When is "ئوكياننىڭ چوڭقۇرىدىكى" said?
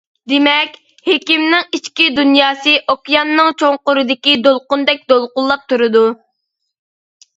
2.93-4.35